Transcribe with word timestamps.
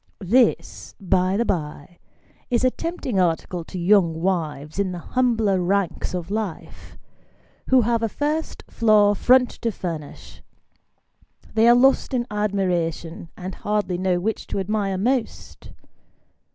This, 0.25 0.95
by 0.99 1.37
the 1.37 1.45
bye, 1.45 1.99
is 2.49 2.63
a 2.63 2.71
tempting 2.71 3.19
article 3.19 3.63
to 3.65 3.77
young 3.77 4.19
wives 4.19 4.79
in 4.79 4.91
the 4.93 4.97
humbler 5.13 5.61
ranks 5.61 6.15
of 6.15 6.31
life, 6.31 6.97
who 7.69 7.81
have 7.81 8.01
a 8.01 8.09
first 8.09 8.63
floor 8.67 9.13
front 9.13 9.51
to 9.61 9.71
furnish 9.71 10.41
they 11.53 11.67
are 11.67 11.75
lost 11.75 12.15
in 12.15 12.25
admiration, 12.31 13.29
and 13.37 13.53
hardly 13.53 13.99
know 13.99 14.19
which 14.19 14.47
to 14.47 14.57
admire 14.59 14.97
most. 14.97 15.69